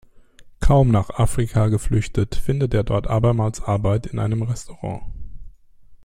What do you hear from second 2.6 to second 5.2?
er dort abermals Arbeit in einem Restaurant.